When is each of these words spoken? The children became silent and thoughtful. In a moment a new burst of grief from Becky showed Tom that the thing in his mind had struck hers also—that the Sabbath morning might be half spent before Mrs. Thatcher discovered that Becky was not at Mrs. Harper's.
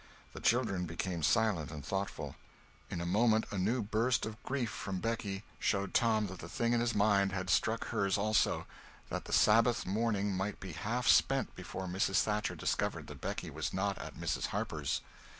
The 0.33 0.39
children 0.39 0.87
became 0.87 1.21
silent 1.21 1.69
and 1.69 1.85
thoughtful. 1.85 2.35
In 2.89 2.99
a 3.01 3.05
moment 3.05 3.45
a 3.51 3.57
new 3.59 3.83
burst 3.83 4.25
of 4.25 4.41
grief 4.41 4.71
from 4.71 4.99
Becky 4.99 5.43
showed 5.59 5.93
Tom 5.93 6.25
that 6.25 6.39
the 6.39 6.49
thing 6.49 6.73
in 6.73 6.79
his 6.79 6.95
mind 6.95 7.33
had 7.33 7.51
struck 7.51 7.89
hers 7.89 8.17
also—that 8.17 9.25
the 9.25 9.31
Sabbath 9.31 9.85
morning 9.85 10.35
might 10.35 10.59
be 10.59 10.71
half 10.71 11.07
spent 11.07 11.53
before 11.55 11.85
Mrs. 11.85 12.23
Thatcher 12.23 12.55
discovered 12.55 13.05
that 13.05 13.21
Becky 13.21 13.51
was 13.51 13.75
not 13.75 13.99
at 13.99 14.15
Mrs. 14.15 14.47
Harper's. 14.47 15.01